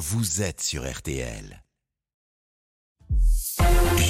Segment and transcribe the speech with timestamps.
[0.00, 1.62] vous êtes sur RTL.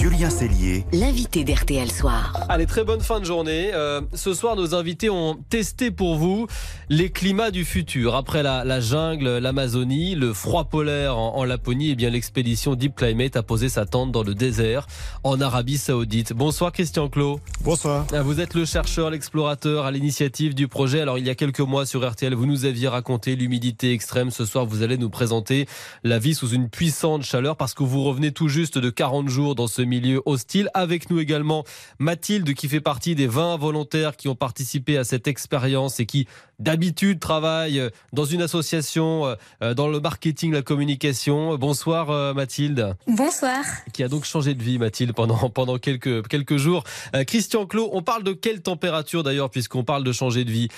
[0.00, 2.32] Julien Cellier, l'invité d'RTL Soir.
[2.48, 3.70] Allez, très bonne fin de journée.
[3.74, 6.46] Euh, ce soir, nos invités ont testé pour vous
[6.88, 8.14] les climats du futur.
[8.14, 13.36] Après la, jungle, l'Amazonie, le froid polaire en, Laponie, et eh bien l'expédition Deep Climate
[13.36, 14.86] a posé sa tente dans le désert
[15.22, 16.32] en Arabie Saoudite.
[16.32, 17.40] Bonsoir Christian Clot.
[17.62, 18.06] Bonsoir.
[18.12, 21.00] Euh, vous êtes le chercheur, l'explorateur à l'initiative du projet.
[21.00, 24.30] Alors il y a quelques mois sur RTL, vous nous aviez raconté l'humidité extrême.
[24.30, 25.66] Ce soir, vous allez nous présenter
[26.04, 29.39] la vie sous une puissante chaleur parce que vous revenez tout juste de 40 jours
[29.40, 30.68] dans ce milieu hostile.
[30.74, 31.64] Avec nous également
[31.98, 36.26] Mathilde qui fait partie des 20 volontaires qui ont participé à cette expérience et qui
[36.60, 37.82] d'habitude travaille
[38.12, 41.56] dans une association euh, euh, dans le marketing, la communication.
[41.56, 42.94] Bonsoir euh, Mathilde.
[43.06, 43.64] Bonsoir.
[43.92, 46.84] Qui a donc changé de vie Mathilde pendant, pendant quelques, quelques jours.
[47.26, 50.68] Christian Clot, on parle de quelle température d'ailleurs puisqu'on parle de changer de vie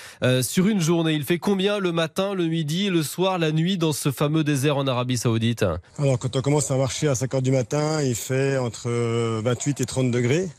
[0.41, 3.93] Sur une journée, il fait combien le matin, le midi, le soir, la nuit dans
[3.93, 5.65] ce fameux désert en Arabie Saoudite?
[5.99, 9.81] Alors quand on commence à marcher à 5 heures du matin, il fait entre 28
[9.81, 10.49] et 30 degrés.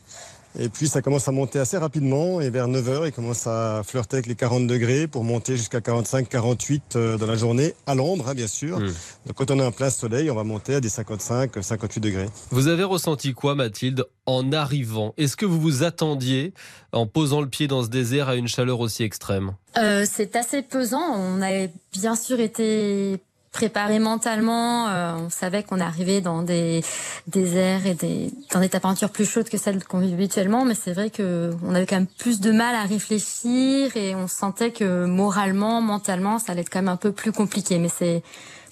[0.58, 4.16] Et puis ça commence à monter assez rapidement et vers 9h, il commence à flirter
[4.16, 8.28] avec les 40 degrés pour monter jusqu'à 45, 48 euh, dans la journée, à l'ombre
[8.28, 8.78] hein, bien sûr.
[8.78, 8.92] Hmm.
[9.26, 12.28] Donc quand on est en plein soleil, on va monter à des 55, 58 degrés.
[12.50, 15.12] Vous avez ressenti quoi Mathilde en arrivant?
[15.16, 16.54] Est-ce que vous vous attendiez
[16.92, 19.54] en posant le pied dans ce désert à une chaleur aussi extrême?
[19.76, 21.02] Euh, C'est assez pesant.
[21.16, 23.20] On a bien sûr été
[23.54, 24.88] préparé mentalement.
[24.88, 26.82] Euh, on savait qu'on arrivait dans des
[27.28, 30.92] déserts et des, dans des températures plus chaudes que celles qu'on vit habituellement, mais c'est
[30.92, 35.06] vrai que on avait quand même plus de mal à réfléchir et on sentait que
[35.06, 37.78] moralement, mentalement, ça allait être quand même un peu plus compliqué.
[37.78, 38.22] Mais c'est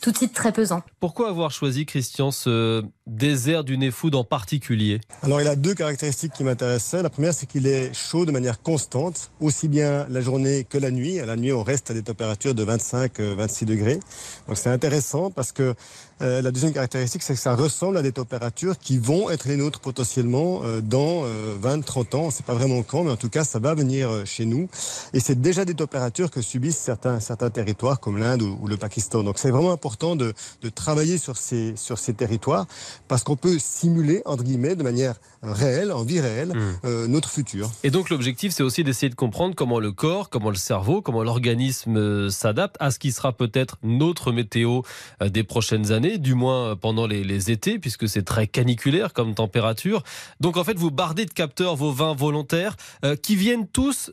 [0.03, 0.83] tout de suite très pesant.
[0.99, 6.33] Pourquoi avoir choisi, Christian, ce désert du Néfoud en particulier Alors, il a deux caractéristiques
[6.33, 7.03] qui m'intéressaient.
[7.03, 10.91] La première, c'est qu'il est chaud de manière constante, aussi bien la journée que la
[10.93, 11.19] nuit.
[11.19, 13.99] À la nuit, on reste à des températures de 25-26 euh, degrés.
[14.47, 15.75] Donc, c'est intéressant parce que
[16.21, 19.57] euh, la deuxième caractéristique, c'est que ça ressemble à des températures qui vont être les
[19.57, 21.25] nôtres potentiellement euh, dans
[21.61, 22.31] 20-30 ans.
[22.31, 24.69] C'est pas vraiment quand, mais en tout cas, ça va venir chez nous.
[25.13, 27.19] Et c'est déjà des températures que subissent certains,
[27.51, 29.25] territoires comme l'Inde ou, le Pakistan.
[29.25, 30.35] Donc, c'est vraiment important de,
[30.75, 31.75] travailler sur ces
[32.17, 32.67] territoires
[33.09, 36.75] parce qu'on peut simuler, entre guillemets, de manière réelle, en vie réelle, hmm.
[36.85, 37.71] euh, notre futur.
[37.83, 41.23] Et donc l'objectif, c'est aussi d'essayer de comprendre comment le corps, comment le cerveau, comment
[41.23, 44.83] l'organisme euh, s'adapte à ce qui sera peut-être notre météo
[45.21, 50.03] euh, des prochaines années, du moins pendant les, étés, puisque c'est très caniculaire comme température.
[50.41, 52.77] Donc en fait, vous bardez de capteurs vos vins volontaires
[53.23, 54.13] qui viennent tous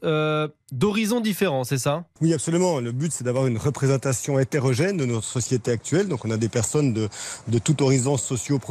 [0.72, 2.06] d'horizons différents, c'est ça?
[2.22, 2.80] Oui, absolument.
[2.80, 6.08] Le but, c'est d'avoir une représentation hétérogène de notre société actuelle.
[6.08, 7.10] Donc, on a des personnes de,
[7.48, 8.69] de tout horizon socio-professionnel,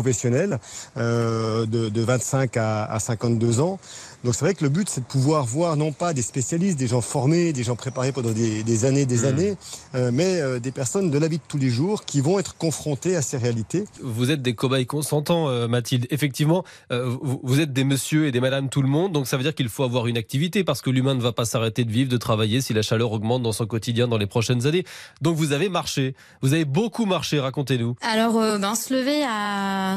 [0.96, 3.78] euh, de, de, 25 à, à 52 ans.
[4.24, 6.88] Donc c'est vrai que le but, c'est de pouvoir voir non pas des spécialistes, des
[6.88, 9.24] gens formés, des gens préparés pendant des, des années, des mmh.
[9.26, 9.54] années,
[9.94, 12.56] euh, mais euh, des personnes de la vie de tous les jours qui vont être
[12.56, 13.84] confrontées à ces réalités.
[14.02, 16.06] Vous êtes des cobayes consentants, euh, Mathilde.
[16.10, 19.42] Effectivement, vous, vous, êtes des messieurs et des madames tout le monde, donc ça veut
[19.44, 22.10] dire qu'il faut avoir une activité parce que l'humain ne va pas s'arrêter de vivre,
[22.10, 24.84] de travailler si la chaleur augmente dans son quotidien dans les prochaines années.
[25.22, 27.94] Donc vous avez marché, vous avez beaucoup marché, racontez-nous.
[28.02, 29.87] Alors, ben, se lever à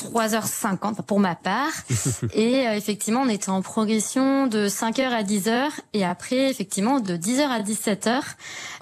[0.00, 1.72] 3h50 pour ma part.
[2.34, 5.70] et euh, effectivement, on était en progression de 5h à 10h.
[5.92, 8.20] Et après, effectivement, de 10h à 17h,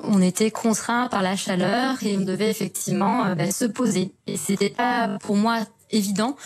[0.02, 4.12] on était contraint par la chaleur et on devait effectivement euh, bah, se poser.
[4.26, 6.36] Et c'était pas pour moi évident.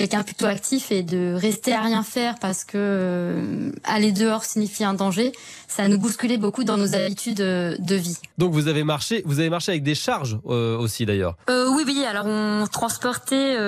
[0.00, 4.82] Quelqu'un plutôt actif et de rester à rien faire parce que euh, aller dehors signifie
[4.82, 5.30] un danger,
[5.68, 8.16] ça nous bousculait beaucoup dans nos habitudes euh, de vie.
[8.38, 11.36] Donc vous avez marché, vous avez marché avec des charges euh, aussi d'ailleurs?
[11.50, 12.02] oui, oui.
[12.08, 13.58] Alors on transportait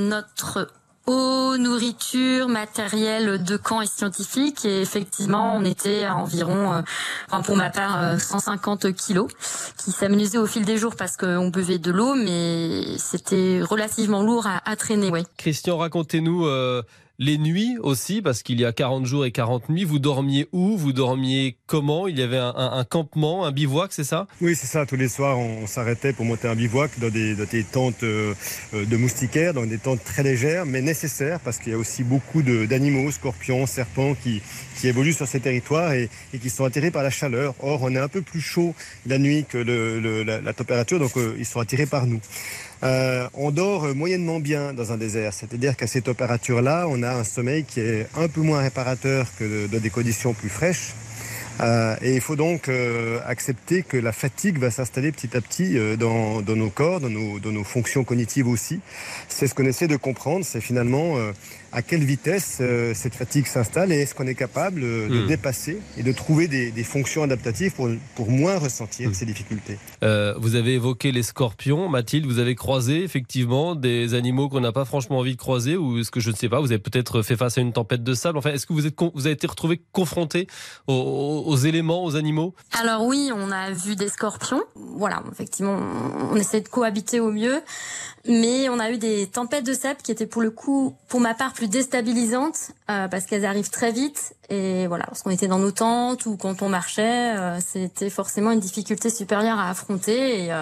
[0.00, 0.66] notre
[1.06, 4.64] eau, nourriture, matériel de camp et scientifique.
[4.64, 6.82] Et effectivement, on était à environ, euh,
[7.28, 9.28] enfin pour ma part, 150 euh, kilos,
[9.76, 14.46] qui s'amenuisaient au fil des jours parce qu'on buvait de l'eau, mais c'était relativement lourd
[14.46, 15.10] à, traîner.
[15.10, 15.24] Ouais.
[15.36, 16.82] Christian, racontez-nous euh,
[17.18, 19.84] les nuits aussi, parce qu'il y a 40 jours et 40 nuits.
[19.84, 20.76] Vous dormiez où?
[20.76, 22.08] Vous dormiez comment?
[22.08, 24.26] Il y avait un, campement, un bivouac, c'est ça?
[24.40, 24.86] Oui, c'est ça.
[24.86, 28.34] Tous les soirs, on, s'arrêtait pour monter un bivouac dans des, tentes euh,
[28.74, 32.02] euh, de moustiquaires, dans des tentes très légères, mais nécessaires, parce qu'il y a aussi
[32.02, 34.42] beaucoup d'animaux, scorpions, serpents, qui,
[34.84, 36.10] évoluent sur ces territoires et,
[36.40, 37.54] qui sont attirés par la chaleur.
[37.60, 38.74] Or, on est un peu plus chaud
[39.06, 42.20] la nuit que la, température, donc euh, ils sont attirés par nous.
[42.82, 45.32] Euh, on dort moyennement bien dans un désert.
[45.32, 49.66] C'est-à-dire qu'à ces températures-là, on a un sommeil qui est un peu moins réparateur que
[49.66, 50.94] dans des conditions plus fraîches.
[51.60, 55.76] Euh, et il faut donc euh, accepter que la fatigue va s'installer petit à petit
[55.98, 58.80] dans, nos corps, dans nos, fonctions cognitives aussi.
[59.28, 61.16] C'est ce qu'on essaie de comprendre, c'est finalement
[61.72, 65.26] à quelle vitesse euh, cette fatigue s'installe et est-ce qu'on est capable euh, de Hmm.
[65.26, 69.14] dépasser et de trouver des, des fonctions adaptatives pour, pour moins ressentir Hmm.
[69.14, 69.78] ces difficultés?
[70.02, 71.88] Euh, vous avez évoqué les scorpions.
[71.88, 75.98] Mathilde, vous avez croisé effectivement des animaux qu'on n'a pas franchement envie de croiser ou
[75.98, 78.14] est-ce que je ne sais pas, vous avez peut-être fait face à une tempête de
[78.14, 78.38] sable.
[78.38, 80.46] Enfin, est-ce que vous, êtes con- vous avez été retrouvé confronté
[80.86, 82.54] aux, aux- aux éléments, aux animaux?
[82.78, 84.62] Alors oui, on a vu des scorpions.
[84.74, 85.78] Voilà, effectivement,
[86.30, 87.60] on essaie de cohabiter au mieux.
[88.28, 91.34] Mais on a eu des tempêtes de sable qui étaient pour le coup, pour ma
[91.34, 94.34] part, plus déstabilisantes euh, parce qu'elles arrivent très vite.
[94.50, 98.60] Et voilà, lorsqu'on était dans nos tentes ou quand on marchait, euh, c'était forcément une
[98.60, 100.44] difficulté supérieure à affronter.
[100.44, 100.58] Et euh,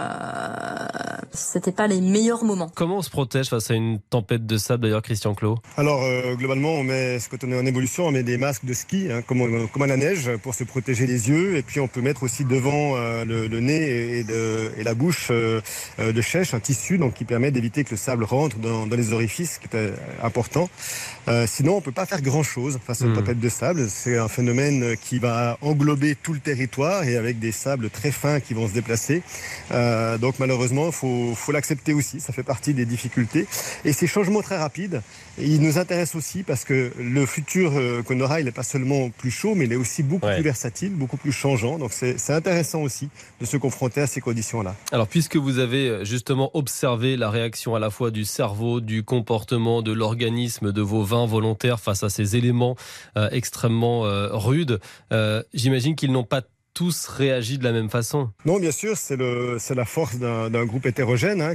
[1.33, 2.71] c'était pas les meilleurs moments.
[2.75, 5.59] Comment on se protège face à une tempête de sable d'ailleurs, Christian Clot?
[5.77, 8.75] Alors euh, globalement, on met, quand on est en évolution, on met des masques de
[8.75, 11.57] ski, hein, comme, on- comme à la neige, pour se protéger les yeux.
[11.57, 14.95] Et puis on peut mettre aussi devant euh, le, le nez et, de- et la
[14.95, 18.97] bouche de chèche un tissu, donc qui permet d'éviter que le sable rentre dans, dans
[18.97, 19.93] les orifices, ce qui est
[20.23, 20.69] important.
[21.29, 23.35] Euh, sinon, on peut pas faire grand-chose face à une Hmm.
[23.41, 23.87] de sable.
[23.89, 28.41] C'est un phénomène qui va englober tout le territoire et avec des sables très fins
[28.41, 29.23] qui vont se déplacer.
[29.73, 32.21] Euh, donc malheureusement, faut, faut l'accepter aussi.
[32.21, 33.47] Ça fait partie des difficultés.
[33.85, 35.03] Et ces changements très rapides,
[35.39, 39.11] ils nous intéressent aussi parce que le futur euh, qu'on aura, il n'est pas seulement
[39.11, 40.35] plus chaud, mais il est aussi beaucoup Ouais.
[40.35, 41.79] plus versatile, beaucoup plus changeant.
[41.79, 43.09] Donc c'est c'est intéressant aussi
[43.41, 44.75] de se confronter à ces conditions-là.
[44.93, 49.03] Alors, puisque vous avez euh, justement observé la réaction à la fois du cerveau, du
[49.03, 52.77] comportement, de l'organisme, de vos vins volontaires face à ces éléments
[53.17, 54.81] euh, extrêmement euh, rudes,
[55.13, 56.43] euh, j'imagine qu'ils n'ont pas
[56.73, 58.31] tous réagi de la même façon.
[58.45, 59.17] Non, bien sûr, c'est
[59.75, 61.43] la force d'un groupe hétérogène.
[61.43, 61.55] hein.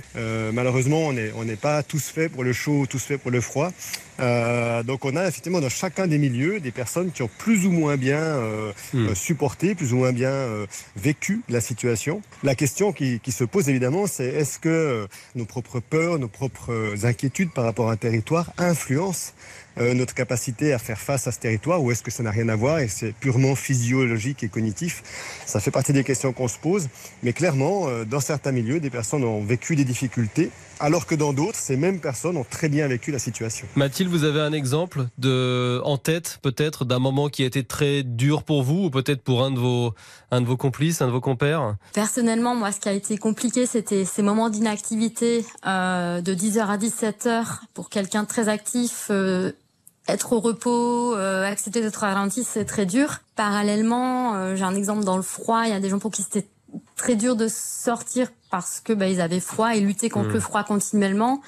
[0.51, 3.39] Malheureusement, on n'est on n'est pas tous faits pour le chaud, tous faits pour le
[3.39, 3.71] froid.
[4.19, 7.71] Euh, donc, on a effectivement dans chacun des milieux des personnes qui ont plus ou
[7.71, 9.07] moins bien euh, Hmm.
[9.09, 10.65] euh, supporté, plus ou moins bien euh,
[10.95, 12.21] vécu la situation.
[12.44, 16.27] La question qui, qui se pose évidemment, c'est est-ce que euh, nos propres peurs, nos
[16.27, 19.33] propres inquiétudes par rapport à un territoire influencent
[19.77, 22.47] euh, notre capacité à faire face à ce territoire ou est-ce que ça n'a rien
[22.47, 25.03] à voir et c'est purement physiologique et cognitif?
[25.45, 26.88] Ça fait partie des questions qu'on se pose.
[27.23, 31.33] Mais clairement, euh, dans certains milieux, des personnes ont vécu des difficultés, alors que dans
[31.33, 33.67] d'autres, ces mêmes personnes ont très bien vécu la situation.
[33.75, 38.03] Mathilde, vous avez un exemple de, en tête peut-être d'un moment qui a été très
[38.03, 39.93] dur pour vous ou peut-être pour un de vos,
[40.31, 41.75] un de vos complices, un de vos compères?
[41.93, 46.77] Personnellement, moi, ce qui a été compliqué, c'était ces moments d'inactivité euh, de 10h à
[46.77, 49.07] 17h pour quelqu'un de très actif.
[49.09, 49.51] euh,
[50.07, 53.21] être au repos, euh, accepter d'être ralenti, c'est très dur.
[53.35, 55.63] Parallèlement, euh, j'ai un exemple dans le froid.
[55.65, 56.47] Il y a des gens pour qui c'était
[56.95, 60.33] très dur de sortir parce que bah, ils avaient froid et lutter contre Mm.
[60.33, 61.41] le froid continuellement.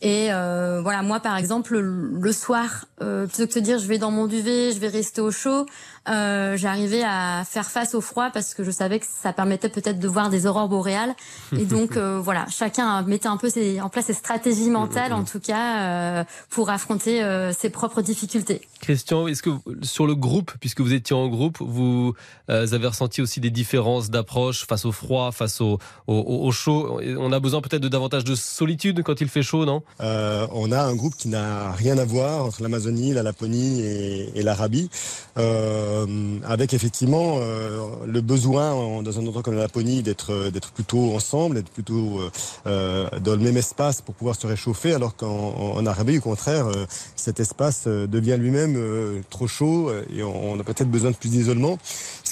[0.00, 3.98] Et euh, voilà, moi par exemple, le, soir, euh, plutôt que de dire je vais
[3.98, 5.66] dans mon duvet, je vais rester au chaud,
[6.10, 9.98] euh, j'arrivais à faire face au froid parce que je savais que ça permettait peut-être
[9.98, 11.14] de voir des aurores boréales.
[11.52, 15.24] Et donc euh, voilà, chacun mettait un peu ses, en place ses stratégies mentales, en
[15.24, 18.60] tout cas, euh, pour affronter euh, ses propres difficultés.
[18.80, 19.50] Christian, est-ce que
[19.82, 22.14] sur le groupe, puisque vous étiez en groupe, vous
[22.48, 26.52] euh, avez ressenti aussi des différences d'approche face au froid, face au, au, au- au
[26.52, 27.00] chaud?
[27.18, 29.82] On a besoin peut-être de davantage de solitude quand il fait chaud, non?
[30.00, 34.38] Euh, on a un groupe qui n'a rien à voir entre l'Amazonie, la Laponie et,
[34.38, 34.90] et l'Arabie,
[35.38, 35.97] euh,
[36.44, 41.56] avec effectivement euh, le besoin dans un endroit comme la Laponie d'être d'être plutôt ensemble,
[41.56, 42.30] d'être plutôt euh,
[42.66, 46.66] euh, dans le même espace pour pouvoir se réchauffer, alors qu'en en Arabie, au contraire,
[46.66, 46.86] euh,
[47.16, 51.16] cet espace euh, devient lui-même euh, trop chaud euh, et on, a peut-être besoin de
[51.16, 51.78] plus d'isolement,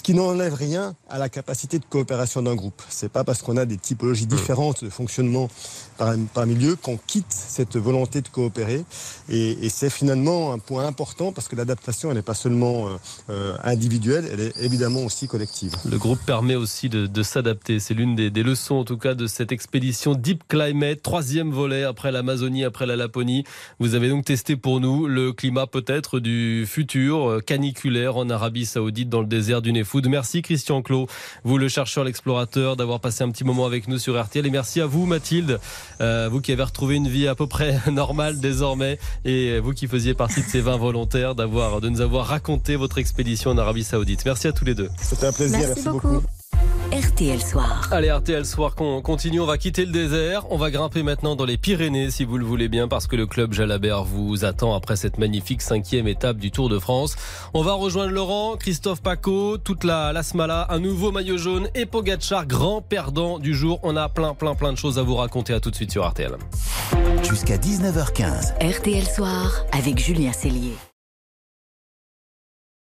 [0.07, 2.81] qui n'enlève rien à la capacité de coopération d'un groupe.
[2.89, 5.49] C'est pas parce qu'on a des typologies différentes de fonctionnement
[5.99, 8.85] par, par milieu qu'on quitte cette volonté de coopérer.
[9.29, 12.91] Et, et c'est finalement un point important parce que l'adaptation, elle n'est pas seulement euh,
[13.31, 15.75] euh, individuelle, elle est évidemment aussi collective.
[15.85, 17.81] Le groupe permet aussi de, de s'adapter.
[17.81, 21.83] C'est l'une des, des leçons, en tout cas, de cette expédition Deep Climate, troisième volet
[21.83, 23.43] après l'Amazonie, après la Laponie.
[23.81, 28.67] Vous avez donc testé pour nous le climat peut-être du futur, euh, caniculaire en Arabie
[28.67, 29.73] Saoudite, dans le désert du
[30.07, 31.07] Merci Christian Clot,
[31.45, 34.47] vous le chercheur, l'explorateur, d'avoir passé un petit moment avec nous sur RTL.
[34.47, 35.59] Et merci à vous, Mathilde,
[36.01, 39.87] euh, vous qui avez retrouvé une vie à peu près normale désormais, et vous qui
[39.87, 43.85] faisiez partie de ces 20 volontaires, d'avoir, de nous avoir raconté votre expédition en Arabie
[43.85, 44.25] Saoudite.
[44.27, 44.91] Merci à tous les deux.
[45.01, 46.09] C'était un plaisir, Merci merci, beaucoup.
[46.09, 46.36] beaucoup.
[47.17, 47.89] RTL Soir.
[47.93, 49.41] Allez, RTL Soir, qu'on continue.
[49.41, 50.45] On va quitter le désert.
[50.51, 53.27] On va grimper maintenant dans les Pyrénées, si vous le voulez bien, parce que le
[53.27, 57.17] club Jalabert vous attend après cette magnifique cinquième étape du Tour de France.
[57.55, 61.87] On va rejoindre Laurent, Christophe Paco, toute la, la Smala, un nouveau maillot jaune et
[61.87, 63.81] Pogacar, grand perdant du jour.
[63.83, 65.55] On a plein, plein, plein de choses à vous raconter.
[65.55, 66.37] À tout de suite sur RTL.
[67.27, 68.77] Jusqu'à 19h15.
[68.77, 70.75] RTL Soir avec Julien Cellier.